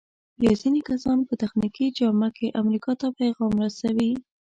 [0.39, 4.11] بیا ځینې کسان په تخنیکي جامه کې امریکا ته پیغام رسوي.